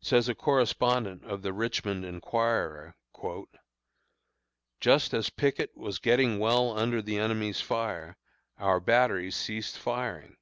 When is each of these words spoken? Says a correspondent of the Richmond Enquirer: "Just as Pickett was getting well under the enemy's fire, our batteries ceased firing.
Says 0.00 0.28
a 0.28 0.34
correspondent 0.34 1.24
of 1.24 1.42
the 1.42 1.52
Richmond 1.52 2.04
Enquirer: 2.04 2.96
"Just 4.80 5.14
as 5.14 5.30
Pickett 5.30 5.76
was 5.76 6.00
getting 6.00 6.40
well 6.40 6.76
under 6.76 7.00
the 7.00 7.18
enemy's 7.20 7.60
fire, 7.60 8.16
our 8.58 8.80
batteries 8.80 9.36
ceased 9.36 9.78
firing. 9.78 10.36